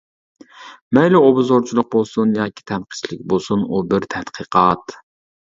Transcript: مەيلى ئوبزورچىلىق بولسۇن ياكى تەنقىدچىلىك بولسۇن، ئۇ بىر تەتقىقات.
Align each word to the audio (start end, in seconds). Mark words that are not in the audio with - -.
مەيلى 0.97 1.19
ئوبزورچىلىق 1.27 1.89
بولسۇن 1.97 2.33
ياكى 2.39 2.65
تەنقىدچىلىك 2.73 3.21
بولسۇن، 3.35 3.69
ئۇ 3.69 3.85
بىر 3.93 4.09
تەتقىقات. 4.17 4.99